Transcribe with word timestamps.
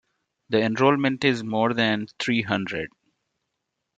The 0.49 0.61
enrollment 0.63 1.23
is 1.23 1.43
more 1.43 1.75
than 1.75 2.07
three 2.17 2.41
hundred. 2.41 2.89